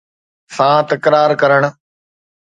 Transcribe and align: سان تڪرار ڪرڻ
سان 0.55 0.77
تڪرار 0.89 1.31
ڪرڻ 1.41 1.61